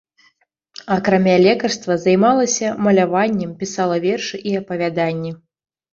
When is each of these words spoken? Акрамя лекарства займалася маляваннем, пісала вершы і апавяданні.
Акрамя 0.95 1.35
лекарства 1.43 1.97
займалася 2.05 2.67
маляваннем, 2.87 3.55
пісала 3.63 3.95
вершы 4.07 4.37
і 4.53 4.55
апавяданні. 4.65 5.31